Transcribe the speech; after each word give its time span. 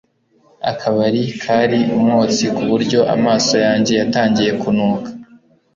Akabari 0.71 1.21
kari 1.41 1.79
umwotsi 1.97 2.43
kuburyo 2.55 2.99
amaso 3.15 3.53
yanjye 3.65 3.93
yatangiye 3.99 4.51
kunuka 4.61 5.09